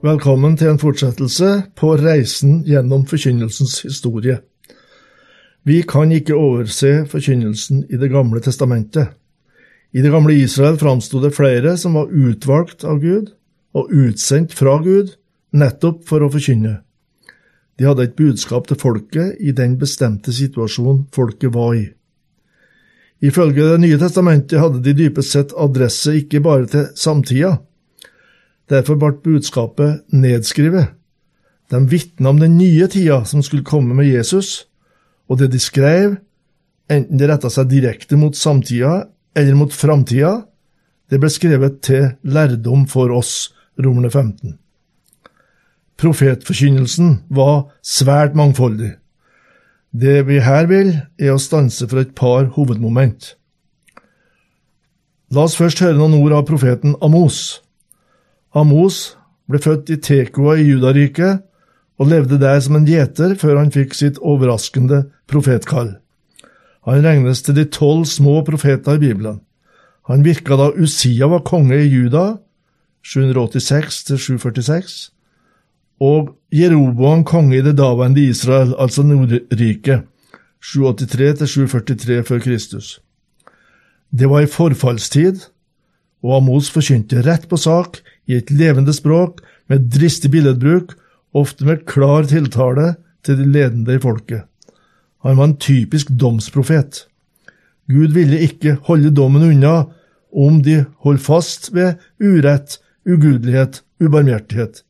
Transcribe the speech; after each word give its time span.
Velkommen 0.00 0.54
til 0.56 0.70
en 0.70 0.78
fortsettelse 0.80 1.46
på 1.76 1.90
reisen 2.00 2.62
gjennom 2.64 3.02
forkynnelsens 3.04 3.82
historie. 3.84 4.38
Vi 5.68 5.82
kan 5.84 6.08
ikke 6.16 6.38
overse 6.40 7.02
forkynnelsen 7.10 7.82
i 7.92 8.00
Det 8.00 8.08
gamle 8.08 8.40
testamentet. 8.40 9.12
I 9.92 10.00
det 10.00 10.10
gamle 10.10 10.38
Israel 10.40 10.78
framsto 10.80 11.20
det 11.20 11.34
flere 11.36 11.76
som 11.76 12.00
var 12.00 12.08
utvalgt 12.08 12.84
av 12.84 13.02
Gud 13.04 13.34
og 13.76 13.92
utsendt 13.92 14.56
fra 14.56 14.78
Gud 14.80 15.18
nettopp 15.52 16.08
for 16.08 16.24
å 16.24 16.32
forkynne. 16.32 16.78
De 17.76 17.84
hadde 17.84 18.08
et 18.08 18.16
budskap 18.16 18.72
til 18.72 18.80
folket 18.80 19.36
i 19.36 19.52
den 19.52 19.76
bestemte 19.76 20.32
situasjonen 20.32 21.10
folket 21.12 21.52
var 21.52 21.74
i. 21.76 21.90
Ifølge 23.20 23.68
Det 23.68 23.80
nye 23.84 24.00
testamentet 24.00 24.60
hadde 24.60 24.80
de 24.80 24.96
dypest 24.96 25.36
sett 25.36 25.52
adresse 25.52 26.16
ikke 26.24 26.40
bare 26.40 26.66
til 26.66 26.88
samtida, 26.96 27.58
Derfor 28.70 28.98
ble 29.00 29.12
budskapet 29.24 30.04
nedskrevet. 30.14 30.94
De 31.70 31.80
vitna 31.90 32.30
om 32.30 32.40
den 32.40 32.56
nye 32.58 32.86
tida 32.90 33.24
som 33.26 33.42
skulle 33.42 33.66
komme 33.66 33.94
med 33.94 34.10
Jesus, 34.10 34.66
og 35.30 35.38
det 35.38 35.50
de 35.52 35.60
skrev, 35.62 36.16
enten 36.90 37.18
det 37.18 37.28
retta 37.30 37.50
seg 37.50 37.70
direkte 37.70 38.18
mot 38.18 38.34
samtida 38.36 39.04
eller 39.38 39.58
mot 39.58 39.74
framtida, 39.74 40.40
det 41.10 41.18
ble 41.18 41.30
skrevet 41.30 41.80
til 41.86 42.12
lærdom 42.22 42.86
for 42.90 43.10
oss, 43.14 43.52
Romerne 43.80 44.10
15. 44.10 44.58
Profetforkynnelsen 46.00 47.22
var 47.32 47.70
svært 47.86 48.34
mangfoldig. 48.36 48.90
Det 49.90 50.26
vi 50.28 50.38
her 50.44 50.68
vil, 50.70 50.92
er 51.18 51.32
å 51.34 51.40
stanse 51.40 51.88
for 51.88 52.02
et 52.02 52.12
par 52.18 52.50
hovedmoment. 52.56 53.34
La 55.34 55.46
oss 55.46 55.56
først 55.58 55.82
høre 55.82 55.98
noen 55.98 56.18
ord 56.18 56.34
av 56.36 56.46
profeten 56.48 56.96
Amos. 57.02 57.60
Amos 58.54 59.16
ble 59.50 59.60
født 59.62 59.90
i 59.94 59.98
Tekoa 60.02 60.56
i 60.58 60.66
Judariket 60.66 61.44
og 62.00 62.08
levde 62.10 62.40
der 62.40 62.60
som 62.64 62.78
en 62.78 62.88
gjeter 62.88 63.36
før 63.38 63.60
han 63.60 63.72
fikk 63.74 63.94
sitt 63.94 64.18
overraskende 64.18 65.04
profetkall. 65.30 65.98
Han 66.88 67.04
regnes 67.04 67.42
til 67.44 67.54
de 67.58 67.66
tolv 67.68 68.06
små 68.08 68.40
profeter 68.46 68.96
i 68.96 69.02
Bibelen. 69.02 69.40
Han 70.08 70.24
virka 70.24 70.56
da 70.56 70.70
Usia 70.74 71.28
var 71.30 71.44
konge 71.46 71.76
i 71.76 71.90
Juda, 71.92 72.40
786–746, 73.06 75.10
og 76.00 76.34
Jeroboam 76.52 77.24
konge 77.24 77.58
i 77.58 77.62
det 77.62 77.76
daværende 77.78 78.24
Israel, 78.24 78.74
altså 78.78 79.02
Nordriket, 79.04 80.02
783–743 80.64 82.22
før 82.26 82.38
Kristus. 82.42 83.00
Det 84.10 84.30
var 84.30 84.40
i 84.40 84.50
forfallstid, 84.50 85.40
og 86.24 86.36
Amos 86.40 86.70
forkynte 86.72 87.22
rett 87.24 87.46
på 87.48 87.56
sak 87.60 88.00
i 88.28 88.36
et 88.38 88.50
levende 88.50 88.92
språk 88.94 89.40
med 89.70 89.88
dristig 89.94 90.30
billedbruk, 90.34 90.96
ofte 91.32 91.66
med 91.66 91.86
klar 91.86 92.26
tiltale 92.26 92.94
til 93.24 93.38
de 93.38 93.46
ledende 93.46 93.96
i 93.96 94.02
folket. 94.02 94.46
Han 95.22 95.36
var 95.36 95.50
en 95.50 95.56
typisk 95.60 96.10
domsprofet. 96.20 97.06
Gud 97.90 98.14
ville 98.14 98.40
ikke 98.40 98.78
holde 98.88 99.12
dommen 99.14 99.44
unna 99.44 99.84
om 100.32 100.62
de 100.62 100.84
holdt 101.04 101.22
fast 101.22 101.70
ved 101.74 101.98
urett, 102.22 102.78
ugudelighet, 103.06 103.82
ubarmhjertighet. 104.00 104.82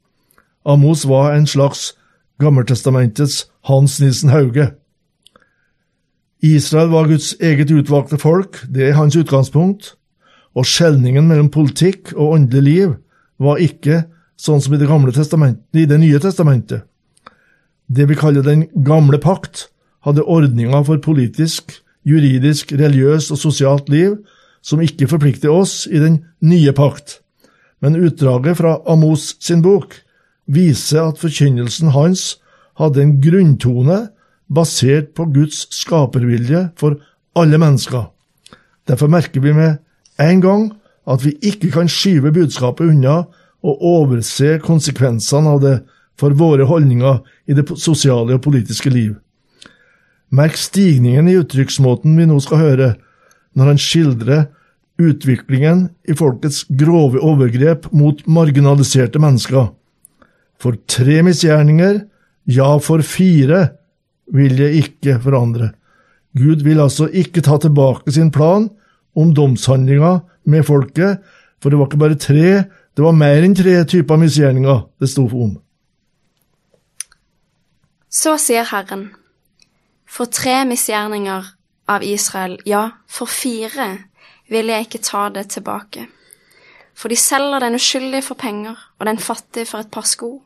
Amos 0.65 1.07
var 1.09 1.35
en 1.35 1.47
slags 1.47 1.95
Gammeltestamentets 2.41 3.47
Hans 3.69 4.01
Nilsen 4.01 4.31
Hauge. 4.31 4.71
Israel 6.43 6.89
var 6.89 7.09
Guds 7.09 7.35
eget 7.41 7.71
utvalgte 7.71 8.19
folk, 8.19 8.63
det 8.69 8.89
er 8.89 8.97
hans 8.97 9.17
utgangspunkt, 9.17 9.95
og 10.57 10.65
skjelningen 10.67 11.29
mellom 11.29 11.51
politikk 11.53 12.15
og 12.17 12.33
åndelig 12.33 12.63
liv 12.63 12.95
var 13.41 13.61
ikke 13.63 14.05
sånn 14.41 14.61
som 14.63 14.75
i 14.75 14.81
Det 14.81 14.89
gamle 14.89 15.13
testamentet, 15.13 15.65
i 15.75 15.87
Det 15.87 15.99
nye 15.99 16.21
testamentet. 16.21 16.85
Det 17.89 18.07
vi 18.09 18.15
kaller 18.15 18.43
Den 18.43 18.69
gamle 18.85 19.19
pakt, 19.19 19.69
hadde 20.05 20.25
ordninger 20.25 20.85
for 20.85 20.97
politisk, 20.99 21.75
juridisk, 22.09 22.73
religiøst 22.73 23.33
og 23.35 23.39
sosialt 23.39 23.89
liv 23.93 24.17
som 24.63 24.81
ikke 24.81 25.09
forplikter 25.09 25.53
oss 25.53 25.87
i 25.91 25.99
Den 25.99 26.25
nye 26.41 26.73
pakt. 26.73 27.21
Men 27.81 27.97
utdraget 27.97 28.57
fra 28.61 28.79
Amos 28.87 29.37
sin 29.41 29.63
bok 29.63 29.97
viser 30.47 31.11
at 31.11 31.21
forkynnelsen 31.21 31.93
hans 31.95 32.39
hadde 32.81 33.03
en 33.03 33.21
grunntone 33.21 34.09
basert 34.51 35.15
på 35.17 35.29
Guds 35.33 35.67
skapervilje 35.75 36.71
for 36.81 36.99
alle 37.37 37.61
mennesker. 37.61 38.11
Derfor 38.89 39.09
merker 39.09 39.41
vi 39.41 39.53
med 39.53 39.79
en 40.21 40.41
gang 40.41 40.71
at 41.09 41.25
vi 41.25 41.35
ikke 41.41 41.71
kan 41.75 41.89
skyve 41.91 42.33
budskapet 42.35 42.93
unna 42.93 43.23
og 43.65 43.83
overse 43.85 44.59
konsekvensene 44.65 45.55
av 45.55 45.61
det 45.65 45.75
for 46.21 46.37
våre 46.37 46.67
holdninger 46.69 47.21
i 47.49 47.57
det 47.57 47.67
sosiale 47.81 48.37
og 48.37 48.45
politiske 48.45 48.93
liv. 48.93 49.17
Merk 50.31 50.59
stigningen 50.61 51.29
i 51.29 51.37
uttrykksmåten 51.41 52.15
vi 52.19 52.29
nå 52.29 52.39
skal 52.45 52.63
høre, 52.63 52.91
når 53.57 53.73
han 53.73 53.81
skildrer 53.83 54.47
utviklingen 55.01 55.89
i 56.09 56.15
folkets 56.17 56.63
grove 56.79 57.19
overgrep 57.25 57.89
mot 57.97 58.21
marginaliserte 58.29 59.21
mennesker. 59.23 59.71
For 60.61 60.77
tre 60.91 61.23
misgjerninger, 61.27 62.03
ja, 62.53 62.71
for 62.85 63.03
fire, 63.07 63.71
vil 64.31 64.61
jeg 64.61 64.85
ikke 64.85 65.17
forandre. 65.25 65.73
Gud 66.39 66.63
vil 66.63 66.83
altså 66.85 67.09
ikke 67.09 67.43
ta 67.43 67.57
tilbake 67.59 68.13
sin 68.15 68.31
plan 68.31 68.69
om 69.19 69.33
domshandlinga 69.35 70.21
med 70.51 70.67
folket, 70.67 71.21
for 71.61 71.71
det 71.71 71.79
var 71.79 71.89
ikke 71.89 72.01
bare 72.01 72.21
tre, 72.21 72.45
det 72.97 73.05
var 73.05 73.17
mer 73.17 73.45
enn 73.45 73.57
tre 73.57 73.77
typer 73.89 74.21
misgjerninger 74.21 74.85
det 75.01 75.09
sto 75.13 75.27
om. 75.29 75.55
Så 78.11 78.35
sier 78.43 78.67
Herren, 78.67 79.11
for 80.11 80.27
tre 80.27 80.65
misgjerninger 80.67 81.53
av 81.91 82.03
Israel, 82.03 82.57
ja, 82.67 82.89
for 83.07 83.31
fire, 83.31 83.93
vil 84.51 84.73
jeg 84.73 84.89
ikke 84.89 85.03
ta 85.07 85.29
det 85.31 85.47
tilbake. 85.55 86.09
For 86.95 87.09
de 87.09 87.17
selger 87.17 87.63
den 87.63 87.79
uskyldige 87.79 88.27
for 88.27 88.39
penger 88.39 88.79
og 88.99 89.07
den 89.07 89.21
fattige 89.23 89.69
for 89.71 89.85
et 89.85 89.93
par 89.95 90.09
sko. 90.09 90.41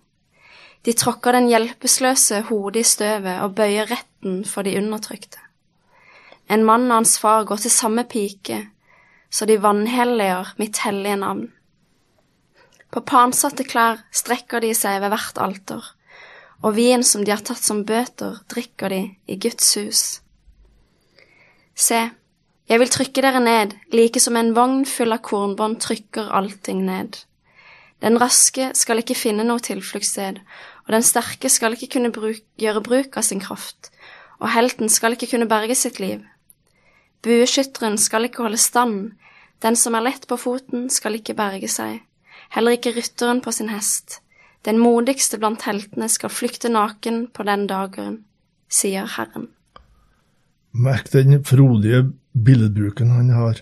De 0.85 0.93
tråkker 0.93 1.33
den 1.33 1.49
hjelpeløse 1.49 2.43
hodet 2.51 2.85
i 2.85 2.91
støvet 2.91 3.41
og 3.41 3.57
bøyer 3.57 3.89
retten 3.89 4.43
for 4.45 4.67
de 4.67 4.77
undertrykte. 4.77 5.41
En 6.53 6.65
mann 6.69 6.91
og 6.91 6.99
hans 7.01 7.17
far 7.19 7.47
går 7.49 7.65
til 7.65 7.73
samme 7.73 8.05
pike, 8.05 8.61
så 9.35 9.49
de 9.51 9.59
vanhelliger 9.59 10.55
mitt 10.61 10.79
hellige 10.85 11.19
navn. 11.19 11.49
På 12.95 13.03
pansatte 13.03 13.67
klær 13.67 14.05
strekker 14.15 14.63
de 14.63 14.71
seg 14.79 15.01
ved 15.03 15.11
hvert 15.11 15.41
alter, 15.43 15.87
og 16.63 16.77
vin 16.77 17.03
som 17.03 17.25
de 17.27 17.33
har 17.35 17.43
tatt 17.43 17.63
som 17.65 17.83
bøter, 17.87 18.39
drikker 18.53 18.95
de 18.95 19.01
i 19.27 19.39
Guds 19.43 19.73
hus. 19.81 20.03
Se, 21.75 21.99
jeg 22.71 22.81
vil 22.81 22.93
trykke 22.95 23.25
dere 23.25 23.43
ned, 23.43 23.75
like 23.93 24.23
som 24.23 24.39
en 24.39 24.55
vogn 24.55 24.85
full 24.87 25.13
av 25.13 25.25
kornbånd 25.27 25.81
trykker 25.83 26.31
allting 26.39 26.85
ned. 26.87 27.19
Den 28.05 28.21
raske 28.23 28.71
skal 28.79 29.03
ikke 29.03 29.17
finne 29.19 29.47
noe 29.49 29.63
tilfluktssted, 29.65 30.39
og 30.87 30.95
den 30.95 31.03
sterke 31.03 31.51
skal 31.51 31.75
ikke 31.75 31.91
kunne 31.97 32.13
bruk, 32.15 32.45
gjøre 32.61 32.85
bruk 32.87 33.19
av 33.19 33.27
sin 33.27 33.43
kraft, 33.43 33.91
og 34.39 34.53
helten 34.55 34.93
skal 34.93 35.17
ikke 35.17 35.33
kunne 35.35 35.51
berge 35.51 35.75
sitt 35.79 35.99
liv. 35.99 36.23
Bueskytteren 37.25 37.99
skal 37.99 38.29
ikke 38.29 38.45
holde 38.47 38.61
stand, 38.61 39.15
den 39.63 39.77
som 39.77 39.95
er 39.95 40.05
lett 40.07 40.27
på 40.29 40.39
foten, 40.41 40.89
skal 40.91 41.19
ikke 41.19 41.37
berge 41.39 41.69
seg, 41.71 42.03
heller 42.55 42.77
ikke 42.77 42.95
rytteren 42.97 43.43
på 43.45 43.53
sin 43.55 43.71
hest. 43.73 44.21
Den 44.65 44.81
modigste 44.81 45.39
blant 45.41 45.67
heltene 45.69 46.09
skal 46.09 46.33
flykte 46.33 46.71
naken 46.73 47.27
på 47.37 47.45
den 47.45 47.67
dagen, 47.69 48.23
sier 48.69 49.09
Herren. 49.17 49.51
Merk 50.73 51.13
den 51.13 51.45
frodige 51.45 52.07
billedbruken 52.33 53.11
han 53.11 53.31
har. 53.31 53.61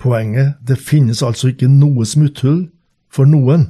Poenget, 0.00 0.56
det 0.60 0.80
finnes 0.80 1.22
altså 1.22 1.52
ikke 1.52 1.68
noe 1.70 2.06
smutthull 2.08 2.66
for 3.12 3.28
noen. 3.28 3.68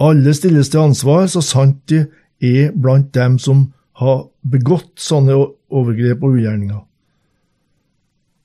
Alle 0.00 0.34
stilles 0.36 0.70
til 0.70 0.84
ansvar 0.84 1.26
så 1.32 1.42
sant 1.42 1.82
de 1.90 2.04
er 2.44 2.70
blant 2.72 3.14
dem 3.16 3.40
som 3.40 3.72
har 3.96 4.26
begått 4.44 5.00
sånne 5.00 5.34
overgrep 5.72 6.22
og 6.22 6.36
ugjerninger. 6.36 6.82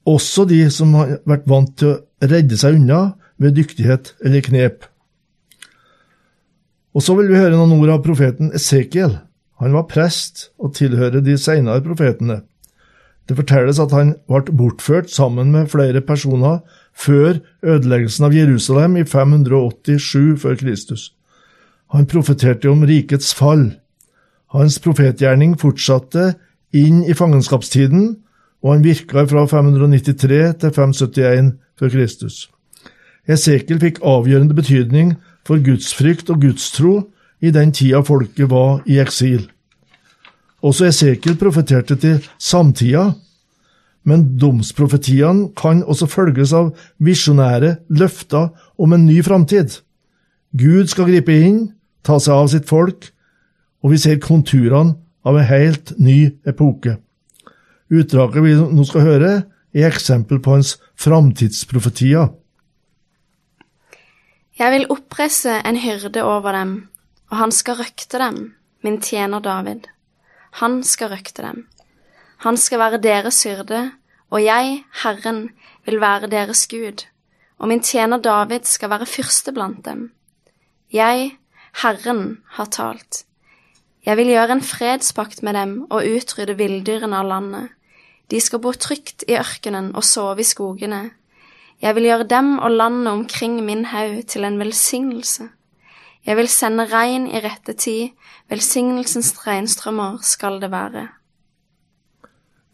Også 0.10 0.46
de 0.50 0.64
som 0.74 0.94
har 0.98 1.20
vært 1.30 1.50
vant 1.50 1.74
til 1.78 1.94
å 1.94 2.30
redde 2.32 2.58
seg 2.58 2.80
unna 2.80 3.02
ved 3.42 3.58
dyktighet 3.58 4.16
eller 4.26 4.46
knep. 4.46 4.86
Og 6.92 7.06
så 7.06 7.16
vil 7.18 7.30
vi 7.32 7.40
høre 7.40 7.56
noen 7.56 7.78
ord 7.78 7.94
av 7.94 8.06
profeten 8.06 8.52
Esekiel. 8.58 9.20
Han 9.62 9.76
var 9.78 9.90
prest 9.90 10.50
og 10.60 10.74
tilhører 10.76 11.22
de 11.24 11.38
senere 11.40 11.84
profetene. 11.86 12.42
Det 13.30 13.38
fortelles 13.38 13.80
at 13.80 13.94
han 13.96 14.16
ble 14.28 14.56
bortført 14.58 15.12
sammen 15.14 15.54
med 15.54 15.70
flere 15.72 16.02
personer 16.04 16.60
før 16.98 17.38
ødeleggelsen 17.62 18.26
av 18.28 18.36
Jerusalem 18.36 18.98
i 19.00 19.06
587 19.08 20.42
før 20.42 20.58
Kristus. 20.60 21.12
Han 21.94 22.10
profeterte 22.10 22.72
om 22.72 22.84
rikets 22.88 23.34
fall. 23.36 23.70
Hans 24.52 24.80
profetgjerning 24.84 25.56
fortsatte 25.60 26.34
inn 26.76 27.04
i 27.08 27.16
fangenskapstiden, 27.16 28.18
og 28.62 28.74
han 28.74 28.84
virka 28.86 29.26
fra 29.26 29.46
593 29.50 30.58
til 30.62 30.74
571 30.76 31.54
før 31.80 31.90
Kristus. 31.90 32.50
Esekiel 33.30 33.80
fikk 33.82 34.02
avgjørende 34.06 34.58
betydning 34.58 35.16
for 35.48 35.62
gudsfrykt 35.62 36.30
og 36.30 36.42
gudstro 36.42 36.94
i 37.42 37.52
den 37.54 37.74
tida 37.74 38.02
folket 38.06 38.50
var 38.50 38.82
i 38.86 39.00
eksil. 39.02 39.48
Også 40.62 40.86
Esekiel 40.92 41.38
profeterte 41.42 41.98
til 41.98 42.22
samtida, 42.38 43.12
men 44.06 44.26
domsprofetiene 44.42 45.50
kan 45.58 45.84
også 45.84 46.08
følges 46.10 46.54
av 46.58 46.72
visjonære 47.02 47.76
løfter 47.90 48.50
om 48.78 48.94
en 48.94 49.06
ny 49.06 49.22
framtid. 49.26 49.82
Gud 50.58 50.90
skal 50.90 51.10
gripe 51.10 51.34
inn, 51.34 51.72
ta 52.04 52.18
seg 52.20 52.34
av 52.34 52.50
sitt 52.54 52.70
folk, 52.70 53.10
og 53.82 53.94
vi 53.94 54.02
ser 54.02 54.22
konturene 54.22 54.98
av 55.26 55.38
en 55.38 55.46
helt 55.46 55.94
ny 56.02 56.32
epoke. 56.50 56.98
Utdraget 57.92 58.44
vi 58.46 58.54
nå 58.56 58.86
skal 58.88 59.04
høre, 59.04 59.32
er 59.76 59.88
eksempel 59.88 60.40
på 60.44 60.56
hans 60.56 60.78
framtidsprofetier. 61.00 62.30
Jeg 64.60 64.72
vil 64.76 64.88
oppresse 64.94 65.58
en 65.66 65.80
hyrde 65.80 66.24
over 66.24 66.56
dem, 66.56 66.72
og 67.32 67.38
han 67.40 67.52
skal 67.56 67.80
røkte 67.82 68.20
dem, 68.22 68.38
min 68.84 69.00
tjener 69.04 69.44
David. 69.44 69.90
Han 70.62 70.82
skal 70.88 71.12
røkte 71.12 71.44
dem. 71.44 71.66
Han 72.46 72.58
skal 72.58 72.80
være 72.80 73.02
deres 73.04 73.44
hyrde, 73.44 73.82
og 74.32 74.44
jeg, 74.44 74.84
Herren, 75.04 75.50
vil 75.86 76.00
være 76.02 76.32
deres 76.32 76.64
Gud, 76.72 77.04
og 77.60 77.68
min 77.68 77.84
tjener 77.84 78.22
David 78.24 78.70
skal 78.70 78.90
være 78.90 79.10
fyrste 79.10 79.52
blant 79.52 79.84
dem. 79.86 80.12
Jeg, 80.92 81.36
Herren, 81.84 82.40
har 82.56 82.72
talt. 82.72 83.26
Jeg 84.06 84.18
vil 84.18 84.32
gjøre 84.34 84.58
en 84.58 84.66
fredspakt 84.66 85.44
med 85.44 85.54
dem 85.54 85.76
og 85.92 86.08
utrydde 86.08 86.58
villdyrene 86.58 87.20
av 87.20 87.28
landet. 87.30 87.70
De 88.32 88.40
skal 88.40 88.62
bo 88.64 88.72
trygt 88.72 89.26
i 89.28 89.36
ørkenen 89.36 89.92
og 89.96 90.06
sove 90.08 90.40
i 90.40 90.48
skogene. 90.48 91.10
Jeg 91.82 91.96
vil 91.96 92.08
gjøre 92.08 92.28
dem 92.30 92.58
og 92.60 92.72
landet 92.72 93.08
omkring 93.12 93.58
min 93.66 93.86
haug 93.86 94.22
til 94.28 94.46
en 94.48 94.60
velsignelse. 94.60 95.50
Jeg 96.26 96.38
vil 96.38 96.48
sende 96.48 96.86
regn 96.86 97.26
i 97.28 97.42
rette 97.42 97.74
tid, 97.74 98.14
velsignelsens 98.50 99.34
regnstrømmer 99.48 100.20
skal 100.22 100.62
det 100.62 100.72
være. 100.72 101.08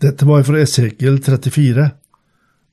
Dette 0.02 0.28
var 0.28 0.44
fra 0.44 0.60
Esekiel 0.62 1.24
34. 1.24 1.90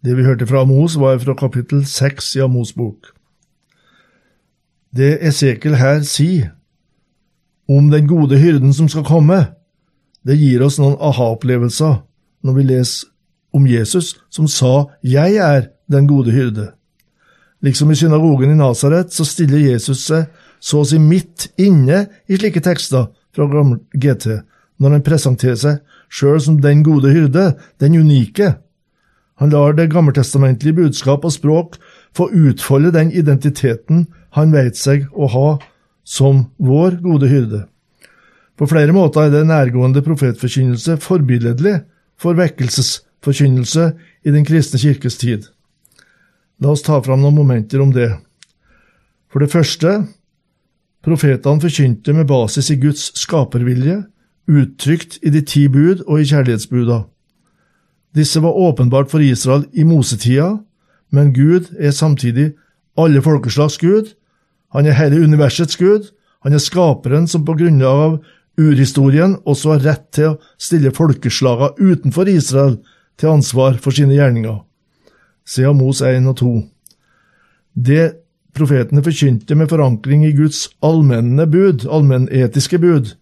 Det 0.04 0.16
vi 0.16 0.24
hørte 0.24 0.46
fra 0.46 0.60
Amos, 0.60 0.98
var 1.00 1.18
fra 1.18 1.34
kapittel 1.34 1.86
6 1.86 2.34
i 2.36 2.40
Amos 2.44 2.72
bok. 2.72 3.14
Det 4.96 5.18
Esekiel 5.22 5.78
her 5.80 6.02
sier 6.02 6.50
om 7.68 7.88
den 7.90 8.08
gode 8.08 8.38
hyrden 8.38 8.74
som 8.74 8.88
skal 8.88 9.06
komme, 9.08 9.38
det 10.26 10.36
gir 10.36 10.66
oss 10.66 10.76
noen 10.78 10.98
aha-opplevelser 11.00 12.02
når 12.44 12.58
vi 12.58 12.68
leser 12.68 13.08
om 13.54 13.66
Jesus 13.66 14.14
som 14.30 14.48
sa 14.48 14.86
'Jeg 15.02 15.36
er 15.36 15.68
den 15.90 16.06
gode 16.06 16.32
hyrde'. 16.32 16.72
Liksom 17.62 17.90
i 17.90 17.94
synagogen 17.94 18.50
i 18.50 18.54
Nasaret 18.54 19.12
så 19.12 19.24
stiller 19.24 19.58
Jesus 19.58 20.04
seg 20.06 20.26
så 20.60 20.80
å 20.80 20.84
si 20.88 20.98
midt 20.98 21.48
inne 21.56 22.06
i 22.28 22.36
slike 22.36 22.60
tekster 22.60 23.06
fra 23.32 23.46
gammel 23.46 23.78
GT, 23.94 24.42
når 24.80 24.90
han 24.90 25.02
presenterer 25.02 25.56
seg 25.56 25.78
sjøl 26.12 26.40
som 26.40 26.60
den 26.60 26.82
gode 26.84 27.12
hyrde, 27.12 27.54
den 27.80 27.96
unike. 27.96 28.54
Han 29.40 29.50
lar 29.50 29.72
det 29.72 29.90
gammeltestamentlige 29.90 30.76
budskap 30.76 31.24
og 31.24 31.32
språk 31.32 31.78
få 32.14 32.28
utfolde 32.30 32.92
den 32.94 33.10
identiteten 33.12 34.06
han 34.36 34.52
veit 34.52 34.76
seg 34.76 35.08
å 35.12 35.26
ha 35.26 35.48
som 36.04 36.46
vår 36.58 37.00
gode 37.02 37.30
hyrde. 37.32 37.64
På 38.54 38.68
flere 38.70 38.94
måter 38.94 39.26
er 39.26 39.32
det 39.32 39.46
nærgående 39.48 40.04
profetforkynnelse 40.06 40.98
forbilledlig 41.02 41.80
for 42.24 42.38
vekkelsesforkynnelse 42.38 43.90
i 44.24 44.32
Den 44.32 44.46
kristne 44.48 44.80
kirkes 44.80 45.18
tid. 45.20 45.50
La 46.60 46.72
oss 46.72 46.82
ta 46.82 47.00
fram 47.04 47.20
noen 47.20 47.36
momenter 47.36 47.82
om 47.84 47.92
det. 47.92 48.10
For 49.28 49.44
det 49.44 49.52
første, 49.52 50.06
profetene 51.04 51.60
forkynte 51.60 52.14
med 52.16 52.28
basis 52.30 52.70
i 52.72 52.78
Guds 52.80 53.10
skapervilje, 53.20 54.04
uttrykt 54.48 55.18
i 55.22 55.30
de 55.30 55.40
ti 55.44 55.66
bud 55.68 56.04
og 56.06 56.20
i 56.20 56.28
kjærlighetsbuda. 56.28 57.02
Disse 58.14 58.40
var 58.42 58.56
åpenbart 58.56 59.10
for 59.10 59.20
Israel 59.20 59.66
i 59.72 59.84
mosetida, 59.84 60.56
men 61.10 61.34
Gud 61.34 61.74
er 61.78 61.90
samtidig 61.90 62.52
alle 62.96 63.22
folkeslags 63.22 63.78
Gud, 63.78 64.14
han 64.74 64.86
er 64.86 64.96
hele 64.98 65.22
universets 65.22 65.76
gud. 65.76 66.10
Han 66.42 66.52
er 66.52 66.58
skaperen 66.58 67.28
som 67.30 67.44
på 67.46 67.54
grunnlag 67.54 68.00
av 68.06 68.16
urhistorien 68.60 69.36
også 69.44 69.74
har 69.74 69.86
rett 69.88 70.04
til 70.14 70.32
å 70.32 70.38
stille 70.60 70.94
folkeslagene 70.94 71.74
utenfor 71.78 72.30
Israel 72.30 72.78
til 73.20 73.34
ansvar 73.34 73.78
for 73.82 73.94
sine 73.94 74.16
gjerninger. 74.16 74.60
Se 75.44 75.66
Mos 75.76 76.00
1 76.04 76.28
og 76.30 76.38
2. 76.40 76.52
Det 77.74 78.04
profetene 78.54 79.02
forkynte 79.04 79.56
med 79.58 79.70
forankring 79.70 80.24
i 80.28 80.32
Guds 80.36 80.68
allmenne 80.84 81.46
bud, 81.50 81.86
allmennetiske 81.90 82.78
bud, 82.82 83.14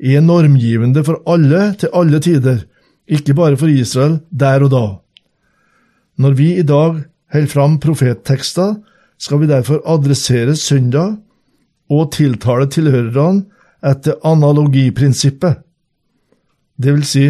er 0.00 0.24
normgivende 0.24 1.04
for 1.04 1.20
alle 1.28 1.74
til 1.80 1.92
alle 1.92 2.20
tider, 2.24 2.64
ikke 3.10 3.36
bare 3.36 3.58
for 3.60 3.68
Israel 3.68 4.20
der 4.30 4.64
og 4.64 4.72
da. 4.72 4.84
Når 6.20 6.36
vi 6.38 6.52
i 6.56 6.64
dag 6.66 7.02
holder 7.32 7.52
fram 7.52 7.76
profettekster, 7.80 8.78
skal 9.20 9.42
vi 9.42 9.50
derfor 9.50 9.82
adressere 9.84 10.56
søndag 10.56 11.18
og 11.92 12.12
tiltale 12.16 12.68
tilhørerne 12.72 13.44
etter 13.82 14.18
analogiprinsippet. 14.26 15.60
Det 16.76 16.92
vil 16.92 17.04
si, 17.04 17.26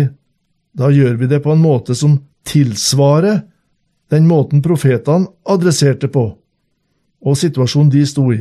da 0.73 0.91
gjør 0.91 1.17
vi 1.19 1.29
det 1.31 1.41
på 1.43 1.55
en 1.55 1.63
måte 1.63 1.95
som 1.99 2.19
tilsvarer 2.47 3.43
den 4.11 4.27
måten 4.27 4.63
profetene 4.63 5.31
adresserte 5.47 6.11
på, 6.11 6.25
og 7.21 7.39
situasjonen 7.39 7.91
de 7.93 8.05
sto 8.07 8.27
i, 8.35 8.41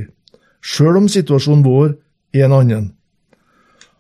sjøl 0.62 0.98
om 1.04 1.10
situasjonen 1.12 1.66
vår 1.66 1.94
er 2.34 2.48
en 2.48 2.56
annen. 2.58 2.88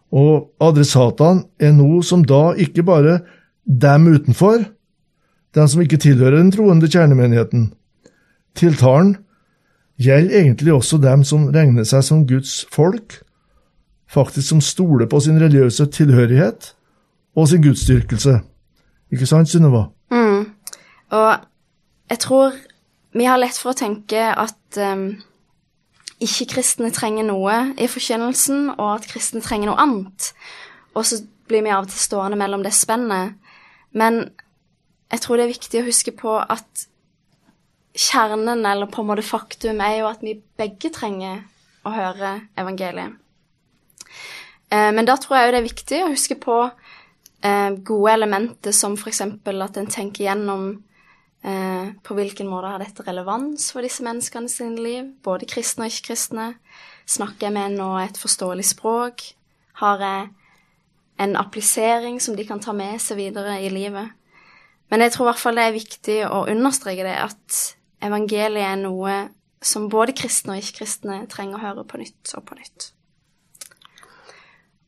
Og 0.10 0.50
adressatene 0.63 1.45
er 1.62 1.75
noe 1.77 2.01
som 2.05 2.24
da 2.25 2.55
ikke 2.57 2.86
bare 2.86 3.19
dem 3.65 4.07
utenfor, 4.10 4.63
dem 5.53 5.67
som 5.69 5.81
ikke 5.81 6.01
tilhører 6.01 6.39
den 6.39 6.53
troende 6.53 6.89
kjernemenigheten. 6.89 7.69
Tiltalen 8.57 9.15
gjelder 10.01 10.41
egentlig 10.41 10.74
også 10.74 10.98
dem 11.01 11.25
som 11.27 11.50
regner 11.53 11.86
seg 11.86 12.05
som 12.05 12.25
Guds 12.29 12.63
folk, 12.74 13.19
faktisk 14.10 14.48
som 14.50 14.62
stoler 14.62 15.10
på 15.10 15.20
sin 15.22 15.39
religiøse 15.42 15.86
tilhørighet 15.94 16.74
og 17.38 17.48
sin 17.50 17.63
gudsdyrkelse. 17.63 18.39
Ikke 19.12 19.30
sant, 19.30 19.50
Synnøve? 19.50 19.86
Mm. 20.12 20.50
Og 21.10 21.38
jeg 22.10 22.20
tror 22.20 22.54
vi 23.13 23.25
har 23.25 23.39
lett 23.42 23.58
for 23.58 23.74
å 23.74 23.78
tenke 23.78 24.22
at 24.22 24.78
um, 24.78 25.12
ikke-kristne 26.22 26.92
trenger 26.94 27.25
noe 27.25 27.56
i 27.80 27.88
forkynnelsen, 27.89 28.75
og 28.75 29.00
at 29.00 29.08
kristne 29.10 29.42
trenger 29.42 29.72
noe 29.72 29.82
annet. 29.82 30.32
Og 30.94 31.08
så 31.08 31.22
blir 31.50 31.66
vi 31.66 31.74
av 31.74 31.88
og 31.88 31.94
til 31.94 32.04
stående 32.04 32.38
mellom 32.38 32.66
det 32.66 32.75
spennet. 32.78 33.38
Men 33.98 34.28
jeg 35.10 35.24
tror 35.24 35.39
det 35.39 35.48
er 35.48 35.56
viktig 35.56 35.82
å 35.82 35.88
huske 35.88 36.13
på 36.13 36.36
at 36.38 36.86
kjernen, 37.98 38.62
eller 38.62 38.89
på 38.92 39.01
en 39.01 39.10
måte 39.10 39.25
faktum, 39.25 39.82
er 39.82 40.01
jo 40.01 40.12
at 40.12 40.22
vi 40.22 40.38
begge 40.60 40.92
trenger 40.94 41.42
å 41.88 41.96
høre 41.96 42.36
evangeliet. 42.60 43.18
Eh, 44.69 44.91
men 44.93 45.07
da 45.07 45.17
tror 45.17 45.38
jeg 45.38 45.49
òg 45.49 45.55
det 45.55 45.61
er 45.61 45.67
viktig 45.67 46.01
å 46.03 46.11
huske 46.11 46.38
på 46.41 46.57
eh, 46.65 47.71
gode 47.85 48.13
elementer 48.13 48.75
som 48.75 48.97
f.eks. 48.97 49.23
at 49.25 49.79
en 49.81 49.89
tenker 49.89 50.27
gjennom 50.27 50.69
eh, 51.43 51.89
på 52.05 52.17
hvilken 52.17 52.49
måte 52.49 52.73
har 52.73 52.83
dette 52.83 53.05
relevans 53.07 53.71
for 53.73 53.85
disse 53.85 54.05
menneskene 54.05 54.51
sine 54.51 54.83
liv, 54.83 55.09
både 55.25 55.49
kristne 55.49 55.88
og 55.88 55.93
ikke-kristne. 55.93 56.51
Snakker 57.09 57.47
jeg 57.47 57.55
med 57.57 57.79
nå 57.79 57.89
et 58.03 58.19
forståelig 58.21 58.67
språk? 58.75 59.25
Har 59.81 60.05
jeg 60.05 60.29
en 61.19 61.35
applisering 61.39 62.21
som 62.21 62.38
de 62.38 62.45
kan 62.47 62.61
ta 62.61 62.75
med 62.75 63.01
seg 63.01 63.19
videre 63.19 63.57
i 63.63 63.73
livet? 63.73 64.13
Men 64.89 65.01
jeg 65.05 65.13
tror 65.13 65.27
i 65.27 65.29
hvert 65.31 65.41
fall 65.41 65.57
det 65.57 65.65
er 65.65 65.75
viktig 65.75 66.21
å 66.29 66.45
understreke 66.49 67.05
det 67.05 67.17
at 67.21 67.59
evangeliet 68.05 68.69
er 68.71 68.79
noe 68.81 69.17
som 69.61 69.89
både 69.91 70.15
kristne 70.17 70.55
og 70.55 70.63
ikke-kristne 70.63 71.23
trenger 71.31 71.59
å 71.59 71.65
høre 71.65 71.85
på 71.85 71.99
nytt 72.01 72.38
og 72.38 72.45
på 72.47 72.57
nytt. 72.57 72.91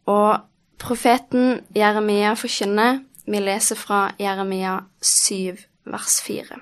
Og 0.09 0.39
profeten 0.81 1.61
Jeremia 1.75 2.33
forkynner, 2.33 3.01
vi 3.27 3.39
leser 3.39 3.77
fra 3.77 4.11
Jeremia 4.19 4.79
7, 5.01 5.57
vers 5.85 6.21
4. 6.25 6.61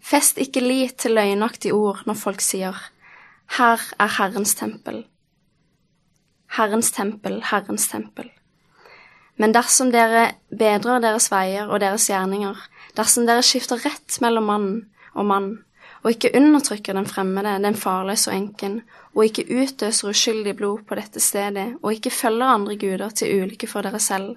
Fest 0.00 0.38
ikke 0.38 0.62
lit 0.62 0.96
til 1.02 1.16
løgnaktige 1.18 1.74
ord 1.74 2.04
når 2.06 2.18
folk 2.20 2.40
sier, 2.44 2.76
Her 3.58 3.82
er 3.98 4.10
Herrens 4.18 4.54
tempel. 4.54 5.04
Herrens 6.56 6.90
tempel, 6.90 7.42
Herrens 7.50 7.88
tempel. 7.88 8.30
Men 9.36 9.52
dersom 9.52 9.90
dere 9.92 10.30
bedrer 10.48 11.02
deres 11.04 11.28
veier 11.30 11.68
og 11.68 11.80
deres 11.82 12.06
gjerninger, 12.08 12.56
dersom 12.96 13.26
dere 13.28 13.44
skifter 13.44 13.82
rett 13.84 14.16
mellom 14.24 14.48
mann 14.48 14.70
og 15.12 15.26
mann, 15.28 15.50
og 16.06 16.12
ikke 16.12 16.30
undertrykker 16.38 16.94
den 16.94 17.06
fremmede, 17.10 17.56
den 17.64 17.74
farløse 17.74 18.30
og 18.30 18.36
enken, 18.36 18.76
og 19.16 19.24
ikke 19.26 19.42
utøser 19.50 20.12
uskyldig 20.12 20.52
blod 20.54 20.84
på 20.86 20.94
dette 20.94 21.18
stedet, 21.20 21.72
og 21.82 21.96
ikke 21.96 22.12
følger 22.14 22.52
andre 22.52 22.76
guder 22.78 23.10
til 23.10 23.40
ulykke 23.42 23.66
for 23.66 23.82
dere 23.82 23.98
selv, 23.98 24.36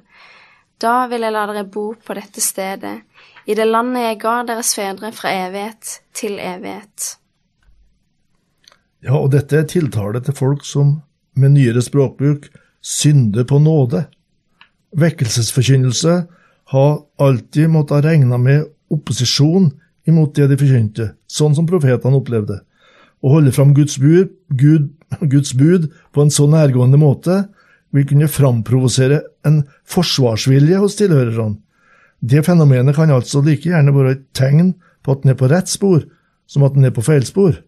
da 0.81 1.05
vil 1.11 1.21
jeg 1.21 1.35
la 1.35 1.43
dere 1.45 1.67
bo 1.69 1.91
på 1.93 2.15
dette 2.17 2.41
stedet, 2.41 3.03
i 3.45 3.53
det 3.53 3.67
landet 3.67 4.01
jeg 4.01 4.17
ga 4.23 4.33
deres 4.47 4.71
fedre 4.79 5.11
fra 5.13 5.33
evighet 5.45 5.99
til 6.17 6.39
evighet. 6.41 7.05
Ja, 9.05 9.19
og 9.19 9.29
dette 9.35 9.59
er 9.59 9.67
tiltale 9.69 10.23
til 10.25 10.33
folk 10.33 10.65
som 10.65 10.95
med 11.37 11.53
nyere 11.53 11.83
språkbruk 11.85 12.47
synder 12.81 13.45
på 13.45 13.59
nåde. 13.61 14.07
Vekkelsesforkynnelse 14.97 16.15
har 16.73 16.97
alltid 17.21 17.69
måttet 17.69 18.09
regne 18.09 18.41
med 18.41 18.65
opposisjon 18.89 19.69
imot 20.09 20.35
det 20.37 20.49
de 20.51 20.57
forkynte, 20.59 21.11
sånn 21.29 21.55
som 21.57 21.67
profetene 21.69 22.19
opplevde. 22.19 22.59
Å 23.19 23.31
holde 23.33 23.53
fram 23.55 23.73
Guds 23.77 23.97
bud, 23.99 24.31
Gud, 24.49 24.91
Guds 25.21 25.53
bud 25.57 25.89
på 26.15 26.23
en 26.23 26.33
så 26.33 26.47
nærgående 26.49 26.99
måte 27.01 27.41
vil 27.95 28.05
kunne 28.09 28.29
framprovosere 28.29 29.23
en 29.47 29.63
forsvarsvilje 29.89 30.79
hos 30.81 30.97
tilhørerne. 30.99 31.57
Det 32.19 32.43
fenomenet 32.43 32.97
kan 32.97 33.11
altså 33.15 33.39
like 33.43 33.69
gjerne 33.69 33.93
være 33.95 34.17
et 34.17 34.25
tegn 34.35 34.73
på 35.05 35.13
at 35.15 35.23
den 35.23 35.33
er 35.33 35.39
på 35.39 35.47
rett 35.51 35.71
spor, 35.71 36.03
som 36.49 36.65
at 36.67 36.75
den 36.75 36.87
er 36.89 36.93
på 36.95 37.03
feilspor. 37.05 37.61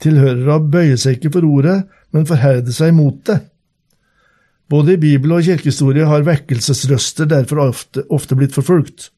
Tilhørere 0.00 0.58
bøyer 0.72 0.96
seg 1.00 1.18
ikke 1.18 1.34
for 1.36 1.48
ordet, 1.48 1.82
men 2.12 2.28
forherder 2.28 2.72
seg 2.72 2.94
imot 2.94 3.20
det. 3.28 3.38
Både 4.72 4.96
i 4.96 5.00
Bibel 5.00 5.36
og 5.36 5.44
kirkehistorie 5.46 6.08
har 6.08 6.24
vekkelsesrøster 6.26 7.28
derfor 7.30 7.68
ofte, 7.68 8.02
ofte 8.10 8.38
blitt 8.38 8.56
forfulgt. 8.56 9.10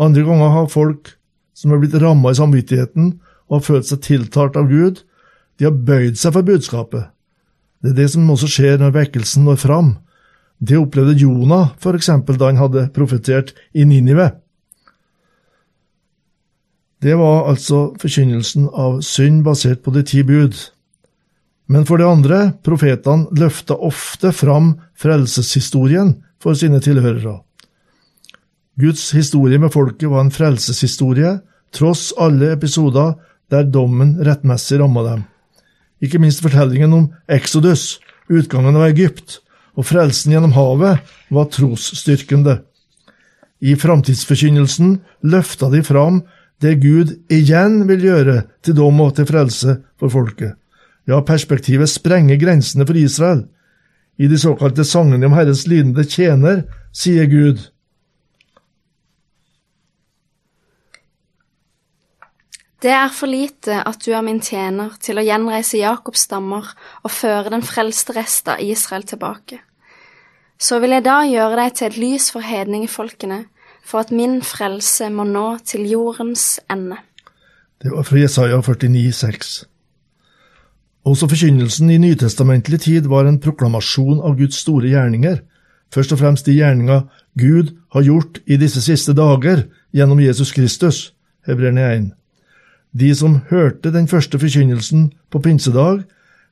Andre 0.00 0.24
ganger 0.26 0.54
har 0.56 0.72
folk 0.72 1.12
som 1.54 1.72
har 1.72 1.80
blitt 1.82 1.96
ramma 2.00 2.32
i 2.32 2.38
samvittigheten 2.38 3.14
og 3.50 3.56
har 3.58 3.66
følt 3.66 3.88
seg 3.88 4.02
tiltalt 4.06 4.58
av 4.58 4.68
Gud, 4.70 5.02
de 5.58 5.68
har 5.68 5.76
bøyd 5.76 6.18
seg 6.18 6.34
for 6.36 6.46
budskapet. 6.46 7.10
Det 7.80 7.92
er 7.92 7.98
det 8.02 8.10
som 8.12 8.28
også 8.32 8.48
skjer 8.50 8.78
når 8.80 8.94
vekkelsen 8.96 9.46
når 9.48 9.60
fram. 9.60 9.90
Det 10.60 10.78
opplevde 10.78 11.18
Jonah 11.20 11.72
for 11.80 11.96
eksempel 11.96 12.36
da 12.40 12.50
han 12.50 12.60
hadde 12.60 12.88
profetert 12.96 13.54
i 13.72 13.86
Ninive. 13.88 14.30
Det 17.00 17.16
var 17.16 17.48
altså 17.48 17.94
forkynnelsen 18.00 18.68
av 18.76 19.00
synd 19.04 19.40
basert 19.46 19.80
på 19.84 19.92
de 19.94 20.04
ti 20.04 20.20
bud. 20.26 20.56
Men 21.70 21.86
for 21.88 22.00
det 22.00 22.08
andre, 22.08 22.40
profetene 22.66 23.30
løfta 23.40 23.76
ofte 23.78 24.34
fram 24.36 24.74
frelseshistorien 25.00 26.18
for 26.42 26.58
sine 26.58 26.80
tilhørere. 26.84 27.38
Guds 28.80 29.10
historie 29.14 29.58
med 29.60 29.72
folket 29.74 30.10
var 30.10 30.24
en 30.24 30.32
frelseshistorie, 30.34 31.38
tross 31.74 32.10
alle 32.18 32.52
episoder 32.54 33.14
der 33.50 33.68
dommen 33.68 34.16
rettmessig 34.24 34.80
ramma 34.80 35.04
dem. 35.06 35.22
Ikke 36.00 36.20
minst 36.22 36.42
fortellingen 36.42 36.92
om 36.96 37.06
Exodus, 37.28 38.00
utgangen 38.30 38.78
av 38.78 38.88
Egypt, 38.88 39.40
og 39.76 39.86
frelsen 39.86 40.32
gjennom 40.34 40.54
havet 40.56 41.04
var 41.30 41.48
trosstyrkende. 41.52 42.60
I 43.60 43.76
framtidsforkynnelsen 43.76 44.98
løfta 45.28 45.68
de 45.70 45.82
fram 45.84 46.22
det 46.60 46.78
Gud 46.80 47.12
igjen 47.32 47.84
vil 47.88 48.04
gjøre 48.04 48.36
til 48.64 48.76
dom 48.76 49.00
og 49.04 49.14
til 49.16 49.28
frelse 49.28 49.76
for 50.00 50.12
folket. 50.12 50.56
Ja, 51.08 51.20
perspektivet 51.24 51.90
sprenger 51.90 52.40
grensene 52.40 52.86
for 52.86 52.96
Israel. 52.96 53.46
I 54.20 54.28
de 54.28 54.38
såkalte 54.38 54.84
sangene 54.84 55.26
om 55.26 55.36
Herrens 55.36 55.66
lidende 55.66 56.04
tjener 56.04 56.64
sier 56.92 57.28
Gud. 57.30 57.62
Det 62.80 62.90
er 62.90 63.10
for 63.12 63.28
lite 63.28 63.82
at 63.84 64.00
du 64.06 64.14
er 64.16 64.22
min 64.24 64.38
tjener 64.40 64.94
til 65.04 65.20
å 65.20 65.24
gjenreise 65.24 65.82
Jakobs 65.82 66.24
stammer 66.24 66.64
og 67.04 67.12
føre 67.12 67.52
den 67.52 67.64
frelste 67.64 68.14
rest 68.16 68.48
av 68.48 68.62
Israel 68.64 69.04
tilbake. 69.04 69.58
Så 70.56 70.78
vil 70.80 70.94
jeg 70.96 71.04
da 71.04 71.18
gjøre 71.28 71.58
deg 71.60 71.74
til 71.76 71.88
et 71.90 71.98
lys 72.00 72.30
for 72.32 72.44
hedningefolkene, 72.44 73.42
for 73.84 74.00
at 74.04 74.12
min 74.12 74.40
frelse 74.44 75.08
må 75.12 75.26
nå 75.28 75.58
til 75.64 75.84
jordens 75.88 76.60
ende. 76.72 76.96
Det 77.80 77.92
var 77.92 78.04
fra 78.08 78.20
Jesaja 78.20 78.60
49, 78.60 79.12
6. 79.12 79.52
Også 81.08 81.28
forkynnelsen 81.28 81.90
i 81.92 81.98
nytestamentlig 82.00 82.80
tid 82.84 83.08
var 83.08 83.28
en 83.28 83.40
proklamasjon 83.40 84.20
av 84.24 84.36
Guds 84.40 84.60
store 84.64 84.88
gjerninger, 84.88 85.40
først 85.92 86.12
og 86.16 86.20
fremst 86.20 86.48
de 86.48 86.56
gjerninger 86.56 87.04
Gud 87.40 87.74
har 87.92 88.08
gjort 88.08 88.40
i 88.46 88.56
disse 88.60 88.84
siste 88.84 89.16
dager 89.16 89.66
gjennom 89.96 90.20
Jesus 90.20 90.52
Kristus, 90.56 91.10
Hebreerne 91.48 91.88
1. 91.92 92.10
De 92.92 93.12
som 93.14 93.40
hørte 93.50 93.92
den 93.94 94.08
første 94.10 94.38
forkynnelsen 94.38 95.10
på 95.30 95.42
pinsedag, 95.44 96.02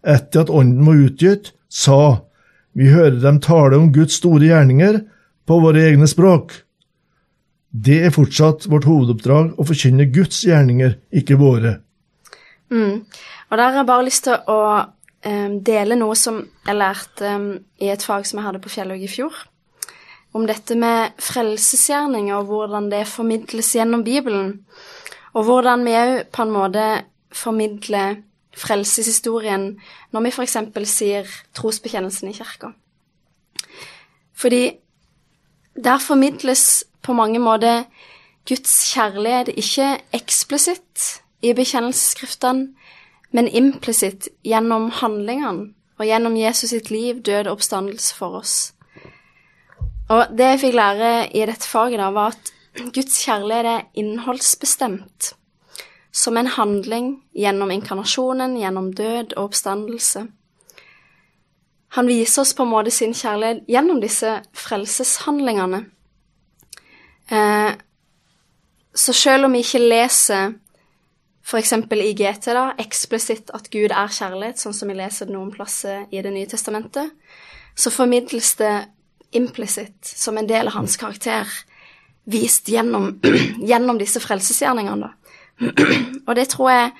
etter 0.07 0.45
at 0.45 0.50
Ånden 0.50 0.87
var 0.87 1.00
utgitt, 1.09 1.52
sa, 1.68 2.25
Vi 2.73 2.92
hører 2.92 3.18
dem 3.21 3.40
tale 3.40 3.76
om 3.76 3.92
Guds 3.92 4.21
store 4.21 4.47
gjerninger 4.47 5.00
på 5.49 5.61
våre 5.61 5.83
egne 5.88 6.07
språk. 6.07 6.52
Det 7.68 7.99
er 8.07 8.14
fortsatt 8.14 8.68
vårt 8.71 8.87
hovedoppdrag 8.88 9.59
å 9.59 9.66
forkynne 9.66 10.07
Guds 10.14 10.45
gjerninger, 10.47 10.95
ikke 11.11 11.37
våre. 11.40 11.78
Mm. 12.71 13.04
Og 13.49 13.57
der 13.57 13.64
har 13.64 13.80
jeg 13.80 13.88
bare 13.88 14.07
lyst 14.07 14.25
til 14.28 14.37
å 14.52 14.61
um, 14.78 15.59
dele 15.64 15.99
noe 15.99 16.16
som 16.16 16.40
jeg 16.66 16.76
lærte 16.78 17.35
um, 17.35 17.50
i 17.80 17.90
et 17.92 18.04
fag 18.04 18.28
som 18.28 18.40
jeg 18.40 18.47
hadde 18.47 18.62
på 18.64 18.73
Fjellhaug 18.73 19.04
i 19.04 19.11
fjor. 19.11 19.37
Om 20.37 20.47
dette 20.49 20.76
med 20.76 21.16
frelsesgjerninger 21.25 22.37
og 22.37 22.50
hvordan 22.52 22.90
det 22.92 23.07
formidles 23.09 23.73
gjennom 23.75 24.04
Bibelen. 24.04 24.59
Og 25.35 25.44
hvordan 25.44 25.85
vi 25.85 25.97
òg 25.99 26.28
på 26.32 26.44
en 26.44 26.54
måte 26.54 26.87
formidler 27.35 28.23
frelseshistorien 28.58 29.70
når 30.12 30.25
vi 30.25 30.32
f.eks. 30.35 30.56
sier 30.90 31.28
trosbekjennelsen 31.54 32.30
i 32.30 32.37
kirka. 32.37 32.73
Fordi 34.35 34.62
der 35.76 35.99
formidles 35.99 36.85
på 37.02 37.12
mange 37.12 37.38
måter 37.38 37.85
Guds 38.49 38.92
kjærlighet 38.94 39.49
ikke 39.49 39.99
eksplisitt 40.16 41.23
i 41.42 41.52
bekjennelsesskriftene, 41.52 42.73
men 43.30 43.49
implisitt 43.49 44.30
gjennom 44.47 44.88
handlingene 45.02 45.75
og 45.99 46.06
gjennom 46.06 46.37
Jesus 46.38 46.70
sitt 46.70 46.90
liv, 46.90 47.20
død 47.23 47.47
og 47.50 47.58
oppstandelse 47.58 48.14
for 48.16 48.38
oss. 48.40 48.73
Og 50.08 50.30
det 50.32 50.47
jeg 50.54 50.61
fikk 50.62 50.78
lære 50.78 51.11
i 51.37 51.44
dette 51.44 51.68
faget, 51.68 52.00
da, 52.00 52.08
var 52.14 52.32
at 52.32 52.52
Guds 52.78 53.18
kjærlighet 53.25 53.66
er 53.66 53.87
innholdsbestemt, 53.99 55.32
som 56.12 56.37
en 56.37 56.47
handling 56.47 57.11
gjennom 57.35 57.70
inkarnasjonen, 57.75 58.56
gjennom 58.61 58.92
død 58.94 59.35
og 59.37 59.50
oppstandelse. 59.50 60.26
Han 61.97 62.08
viser 62.08 62.42
oss 62.42 62.54
på 62.54 62.62
en 62.66 62.73
måte 62.73 62.92
sin 62.92 63.14
kjærlighet 63.16 63.64
gjennom 63.68 64.00
disse 64.02 64.35
frelseshandlingene. 64.56 65.85
Eh, 67.32 67.73
så 68.94 69.12
selv 69.12 69.49
om 69.49 69.56
vi 69.56 69.62
ikke 69.64 69.82
leser 69.82 70.54
f.eks. 71.49 71.73
i 71.73 72.12
GT 72.12 72.52
da, 72.52 72.75
eksplisitt 72.78 73.50
at 73.56 73.70
Gud 73.73 73.88
er 73.88 74.12
kjærlighet, 74.12 74.61
sånn 74.61 74.76
som 74.76 74.90
vi 74.90 74.99
leser 74.99 75.28
det 75.28 75.35
noen 75.35 75.52
plasser 75.54 76.04
i 76.12 76.23
Det 76.23 76.32
nye 76.35 76.49
testamentet, 76.49 77.14
så 77.75 77.92
formidles 77.94 78.54
det 78.61 78.75
implisitt 79.32 80.04
som 80.04 80.37
en 80.38 80.49
del 80.49 80.68
av 80.68 80.76
hans 80.76 80.97
karakter 81.00 81.49
vist 82.28 82.68
gjennom, 82.68 83.14
gjennom 83.70 84.00
disse 84.00 84.20
frelsesgjerningene. 84.23 85.11
og 86.28 86.35
det 86.38 86.50
tror 86.52 86.70
jeg 86.70 86.90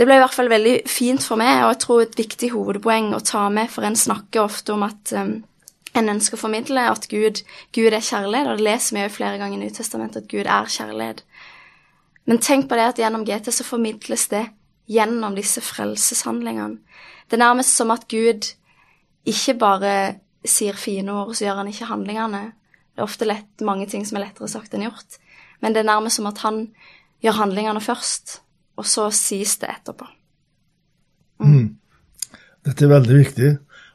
Det 0.00 0.06
ble 0.08 0.16
i 0.16 0.20
hvert 0.22 0.32
fall 0.32 0.48
veldig 0.48 0.74
fint 0.88 1.20
for 1.20 1.36
meg, 1.36 1.58
og 1.60 1.74
jeg 1.74 1.78
tror 1.82 1.98
et 2.00 2.14
viktig 2.16 2.48
hovedpoeng 2.54 3.10
å 3.12 3.18
ta 3.20 3.42
med, 3.52 3.68
for 3.68 3.84
en 3.84 3.98
snakker 3.98 4.46
ofte 4.46 4.72
om 4.72 4.86
at 4.86 5.12
um, 5.12 5.34
en 5.92 6.08
ønsker 6.08 6.38
å 6.38 6.40
formidle 6.40 6.86
at 6.88 7.04
Gud, 7.10 7.42
Gud 7.76 7.92
er 7.92 8.00
kjærlighet, 8.00 8.48
og 8.48 8.56
det 8.56 8.64
leser 8.64 8.96
vi 8.96 9.02
jo 9.02 9.10
flere 9.12 9.36
ganger 9.36 9.58
i 9.58 9.66
Nytestamentet 9.66 10.22
at 10.22 10.30
Gud 10.30 10.48
er 10.48 10.72
kjærlighet. 10.72 11.20
Men 12.30 12.40
tenk 12.40 12.70
på 12.70 12.78
det 12.78 12.86
at 12.94 13.02
gjennom 13.02 13.26
GT 13.28 13.52
så 13.52 13.66
formidles 13.66 14.24
det 14.32 14.46
gjennom 14.88 15.36
disse 15.36 15.60
frelseshandlingene. 15.60 16.80
Det 17.28 17.36
er 17.36 17.44
nærmest 17.44 17.76
som 17.76 17.92
at 17.94 18.08
Gud 18.08 18.48
ikke 19.28 19.58
bare 19.60 19.92
sier 20.46 20.78
fine 20.78 21.12
ord, 21.12 21.30
og 21.30 21.36
så 21.36 21.44
gjør 21.44 21.60
han 21.60 21.70
ikke 21.70 21.90
handlingene. 21.90 22.42
Det 23.00 23.06
er 23.06 23.08
ofte 23.14 23.24
lett, 23.24 23.62
mange 23.64 23.86
ting 23.88 24.02
som 24.04 24.18
er 24.18 24.26
lettere 24.26 24.46
sagt 24.52 24.74
enn 24.76 24.82
gjort. 24.84 25.14
Men 25.64 25.72
det 25.72 25.80
er 25.80 25.86
nærmest 25.88 26.18
som 26.18 26.26
at 26.28 26.42
han 26.44 26.66
gjør 27.24 27.38
handlingene 27.38 27.80
først, 27.80 28.34
og 28.76 28.84
så 28.84 29.06
sies 29.16 29.54
det 29.62 29.70
etterpå. 29.72 30.04
Mm. 31.40 31.54
Mm. 31.54 32.42
Dette 32.68 32.84
er 32.84 32.92
veldig 32.92 33.16
viktig, 33.16 33.54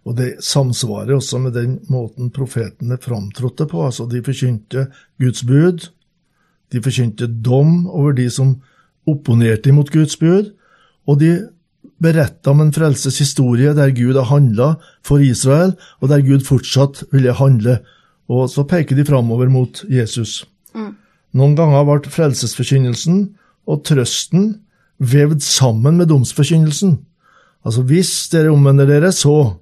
og 0.10 0.18
det 0.18 0.32
samsvarer 0.42 1.14
også 1.20 1.38
med 1.44 1.54
den 1.54 1.76
måten 1.94 2.34
profetene 2.34 2.98
framtrådte 2.98 3.68
på. 3.70 3.84
Altså, 3.86 4.08
de 4.10 4.24
forkynte 4.26 4.88
Guds 5.22 5.46
bud, 5.46 5.86
de 6.74 6.82
forkynte 6.82 7.30
dom 7.30 7.86
over 7.86 8.18
de 8.18 8.26
som 8.34 8.56
opponerte 9.06 9.70
imot 9.70 9.94
Guds 9.94 10.18
bud, 10.18 10.50
og 11.06 11.22
de 11.22 11.36
beretta 12.02 12.56
om 12.58 12.66
en 12.66 12.74
frelses 12.74 13.22
historie 13.22 13.78
der 13.78 13.94
Gud 13.94 14.18
har 14.18 14.32
handla 14.34 14.72
for 15.06 15.22
Israel, 15.22 15.78
og 16.02 16.10
der 16.10 16.26
Gud 16.26 16.42
fortsatt 16.50 17.06
ville 17.14 17.38
handle. 17.38 17.84
Og 18.32 18.48
så 18.50 18.66
peker 18.68 18.98
de 18.98 19.06
framover 19.06 19.50
mot 19.54 19.84
Jesus. 19.92 20.44
Noen 21.36 21.56
ganger 21.58 21.86
ble 21.86 22.14
frelsesforkynnelsen 22.14 23.26
og 23.70 23.84
trøsten 23.86 24.56
vevd 24.98 25.44
sammen 25.44 26.00
med 26.00 26.10
domsforkynnelsen. 26.10 26.98
Altså, 27.66 27.84
hvis 27.86 28.14
dere 28.32 28.54
omvender 28.54 28.88
dere, 28.90 29.12
så 29.12 29.58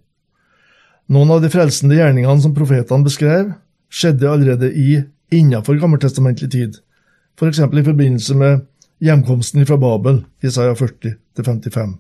Noen 1.12 1.34
av 1.36 1.42
de 1.44 1.50
frelsende 1.52 1.98
gjerningene 1.98 2.40
som 2.40 2.54
profetene 2.56 3.04
beskrev, 3.04 3.50
skjedde 3.92 4.30
allerede 4.30 4.70
i 4.72 5.02
innenfor 5.36 5.76
gammeltestamentlig 5.82 6.48
tid, 6.54 6.78
f.eks. 7.36 7.60
For 7.60 7.80
i 7.80 7.84
forbindelse 7.84 8.38
med 8.40 8.64
hjemkomsten 9.04 9.66
fra 9.68 9.78
Babel, 9.82 10.22
Isaiah 10.46 10.78
40-55. 10.80 11.98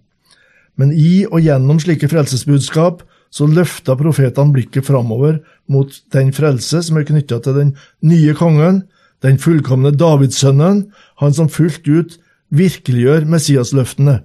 Men 0.79 0.93
i 0.96 1.25
og 1.27 1.43
gjennom 1.43 1.82
slike 1.84 2.08
frelsesbudskap 2.10 3.03
så 3.34 3.48
løfta 3.50 3.96
profetene 3.98 4.54
blikket 4.54 4.86
framover 4.86 5.40
mot 5.72 5.96
den 6.13 6.30
frelse 6.36 6.84
som 6.86 7.00
er 7.00 7.08
knytta 7.08 7.40
til 7.42 7.58
den 7.58 7.72
nye 8.06 8.36
kongen, 8.38 8.84
den 9.25 9.40
fullkomne 9.42 9.94
Davidssønnen, 9.96 10.86
han 11.18 11.34
som 11.34 11.50
fullt 11.50 11.88
ut 11.88 12.18
virkeliggjør 12.54 13.25
Messiasløftene. 13.25 14.20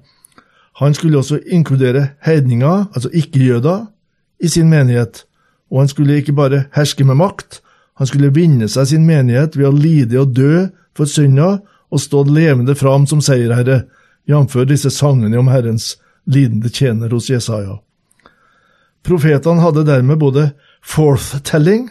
Han 0.82 0.94
skulle 0.94 1.18
også 1.18 1.40
inkludere 1.46 2.10
heidninger, 2.26 2.84
altså 2.94 3.08
ikke-jøder, 3.12 3.86
i 4.44 4.48
sin 4.48 4.68
menighet, 4.70 5.24
og 5.70 5.80
han 5.80 5.88
skulle 5.88 6.20
ikke 6.20 6.36
bare 6.36 6.64
herske 6.76 7.04
med 7.04 7.18
makt, 7.18 7.62
han 7.98 8.06
skulle 8.06 8.30
vinne 8.34 8.68
seg 8.70 8.92
sin 8.92 9.06
menighet 9.08 9.56
ved 9.58 9.66
å 9.66 9.74
lide 9.74 10.20
og 10.20 10.36
dø 10.36 10.68
for 10.94 11.10
synda 11.10 11.56
og 11.90 12.02
stå 12.02 12.22
levende 12.28 12.76
fram 12.78 13.08
som 13.10 13.22
seierherre, 13.24 13.86
jf. 14.28 14.54
disse 14.68 14.92
sangene 14.94 15.40
om 15.40 15.48
Herrens 15.50 15.96
lidende 16.28 16.70
tjener 16.70 17.10
hos 17.10 17.30
Jesaja. 17.30 17.80
Profetene 19.06 19.62
hadde 19.62 19.86
dermed 19.86 20.20
både 20.20 20.50
forth-telling, 20.84 21.88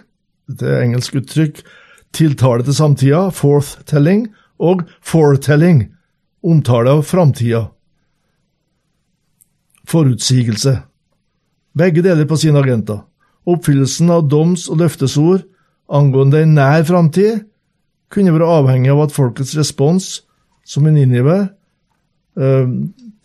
dette 0.48 0.68
er 0.68 0.84
engelsk 0.86 1.18
uttrykk, 1.20 1.62
tiltale 2.16 2.66
til 2.66 2.76
samtida, 2.78 3.28
forth-telling, 3.34 4.28
og 4.60 4.84
foretelling, 5.06 5.88
omtale 6.46 6.98
av 6.98 7.04
framtida. 7.06 7.68
Forutsigelse. 9.88 10.80
Begge 11.78 12.04
deler 12.04 12.28
på 12.28 12.38
sine 12.40 12.60
agenter. 12.64 13.04
Oppfyllelsen 13.48 14.10
av 14.12 14.26
doms- 14.32 14.68
og 14.72 14.82
løftesord 14.82 15.46
angående 15.88 16.42
en 16.44 16.56
nær 16.58 16.84
framtid 16.88 17.46
kunne 18.12 18.34
være 18.34 18.50
avhengig 18.60 18.92
av 18.92 19.06
at 19.06 19.16
folkets 19.16 19.54
respons, 19.58 20.10
som 20.68 20.88
i 20.88 20.92
Ninive, 20.92 21.38
eh, 22.40 22.68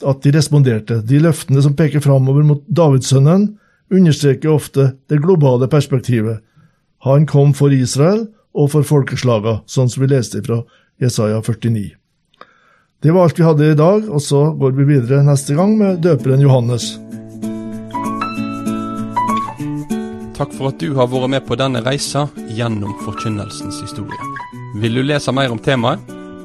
at 0.06 0.22
de 0.22 0.32
responderte. 0.34 1.00
De 1.06 1.18
løftene 1.22 1.62
som 1.62 1.74
peker 1.74 2.02
framover 2.02 2.46
mot 2.46 2.62
Davidssønnen, 2.66 3.58
understreker 3.92 4.52
ofte 4.52 4.92
det 5.08 5.22
globale 5.22 5.68
perspektivet. 5.68 6.40
Han 7.04 7.26
kom 7.26 7.54
for 7.54 7.72
Israel 7.74 8.28
og 8.54 8.70
for 8.74 8.82
folkeslaga, 8.86 9.60
sånn 9.66 9.88
som 9.90 10.02
vi 10.04 10.08
leste 10.12 10.42
fra 10.44 10.62
Jesaja 11.02 11.42
49. 11.42 11.96
Det 13.02 13.10
var 13.10 13.22
alt 13.26 13.38
vi 13.38 13.42
hadde 13.42 13.72
i 13.72 13.74
dag, 13.78 14.04
og 14.06 14.22
så 14.22 14.54
går 14.54 14.70
vi 14.76 14.84
videre 14.92 15.22
neste 15.26 15.54
gang 15.58 15.78
med 15.78 16.00
døperen 16.04 16.40
Johannes. 16.44 16.84
Takk 20.38 20.52
for 20.54 20.68
at 20.70 20.78
du 20.78 20.94
har 20.94 21.06
vært 21.10 21.30
med 21.34 21.42
på 21.46 21.54
denne 21.58 21.82
reisa 21.82 22.28
gjennom 22.54 22.94
forkynnelsens 23.02 23.80
historie. 23.82 24.22
Vil 24.82 24.94
du 24.98 25.02
lese 25.02 25.32
mer 25.34 25.50
om 25.52 25.58
temaet? 25.58 25.98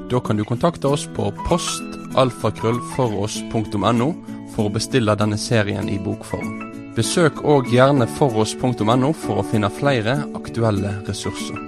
Da 0.09 0.19
kan 0.23 0.37
du 0.37 0.43
kontakte 0.47 0.87
oss 0.89 1.07
på 1.13 1.33
postalfakrøllfoross.no 1.45 4.13
for 4.55 4.63
å 4.65 4.73
bestille 4.73 5.15
denne 5.19 5.37
serien 5.37 5.89
i 5.89 5.99
bokform. 6.01 6.66
Besøk 6.97 7.43
òg 7.45 7.67
gjerne 7.69 8.07
foross.no 8.09 9.11
for 9.13 9.43
å 9.43 9.45
finne 9.45 9.69
flere 9.69 10.17
aktuelle 10.39 10.95
ressurser. 11.05 11.66